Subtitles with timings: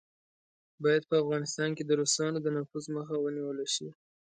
[0.83, 3.87] باید په افغانستان کې د روسانو د نفوذ مخه ونیوله شي.